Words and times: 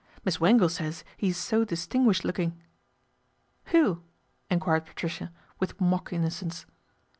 Miss 0.25 0.39
Wangle 0.41 0.67
says 0.67 1.03
he 1.15 1.27
is 1.29 1.37
so 1.37 1.63
distinguished 1.63 2.25
looking."' 2.25 2.59
Who?" 3.65 4.01
enquired 4.49 4.87
Patricia, 4.87 5.31
with 5.59 5.79
mock 5.79 6.11
in 6.11 6.23
nocence. 6.23 6.65